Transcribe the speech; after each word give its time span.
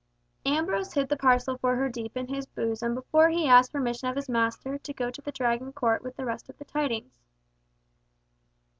Ambrose 0.47 0.93
hid 0.93 1.09
the 1.09 1.15
parcel 1.15 1.59
for 1.59 1.75
her 1.75 1.87
deep 1.87 2.17
in 2.17 2.27
his 2.27 2.47
bosom 2.47 2.95
before 2.95 3.29
he 3.29 3.47
asked 3.47 3.71
permission 3.71 4.09
of 4.09 4.15
his 4.15 4.27
master 4.27 4.79
to 4.79 4.93
go 4.93 5.11
to 5.11 5.21
the 5.21 5.31
Dragon 5.31 5.71
court 5.71 6.01
with 6.01 6.15
the 6.15 6.25
rest 6.25 6.49
of 6.49 6.57
the 6.57 6.65
tidings. 6.65 7.19